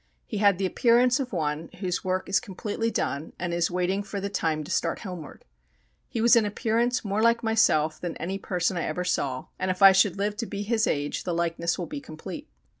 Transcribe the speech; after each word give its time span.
He 0.25 0.39
had 0.39 0.57
the 0.57 0.65
appearance 0.65 1.19
of 1.19 1.31
one 1.31 1.69
whose 1.79 2.03
work 2.03 2.27
is 2.27 2.39
completely 2.39 2.89
done, 2.89 3.33
and 3.37 3.53
is 3.53 3.69
waiting 3.69 4.01
for 4.01 4.19
the 4.19 4.31
time 4.31 4.63
to 4.63 4.71
start 4.71 5.01
homeward. 5.01 5.45
He 6.09 6.21
was 6.21 6.35
in 6.35 6.43
appearance 6.43 7.05
more 7.05 7.21
like 7.21 7.43
myself 7.43 8.01
than 8.01 8.17
any 8.17 8.39
person 8.39 8.77
I 8.77 8.85
ever 8.85 9.03
saw, 9.03 9.45
and 9.59 9.69
if 9.69 9.83
I 9.83 9.91
should 9.91 10.17
live 10.17 10.35
to 10.37 10.47
be 10.47 10.63
his 10.63 10.87
age 10.87 11.23
the 11.23 11.35
likeness 11.35 11.77
will 11.77 11.85
be 11.85 12.01
complete. 12.01 12.49